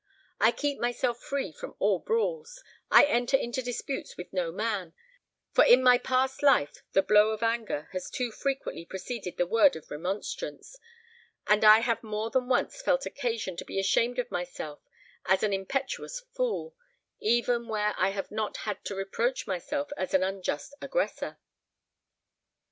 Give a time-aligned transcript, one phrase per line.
[0.39, 4.95] I keep myself free from all brawls; I enter into disputes with no man,
[5.51, 9.75] for in my past life the blow of anger has too frequently preceded the word
[9.75, 10.75] of remonstrance,
[11.45, 14.79] and I have more than once felt occasion to be ashamed of myself
[15.27, 16.75] as an impetuous fool,
[17.19, 21.37] even where I have not had to reproach myself as an unjust aggressor."